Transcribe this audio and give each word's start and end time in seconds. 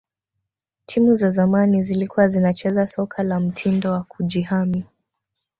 timu 0.85 1.15
za 1.15 1.29
zamani 1.29 1.83
zilikuwa 1.83 2.27
zinacheza 2.27 2.87
soka 2.87 3.23
la 3.23 3.39
mtindo 3.39 3.91
wa 3.91 4.03
kujihami 4.03 4.85